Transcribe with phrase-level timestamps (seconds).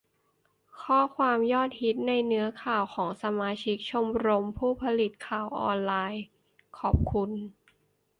[0.81, 6.23] ข้อความยอดฮิตในเนื้อข่าวของสมาชิกชมรมผู้ผลิตข่าวออนไลน์
[6.79, 7.31] :'ขอบคุณ